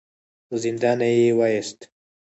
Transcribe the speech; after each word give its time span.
له 0.49 0.55
زندانه 0.63 1.07
يې 1.17 1.29
وايست. 1.39 1.79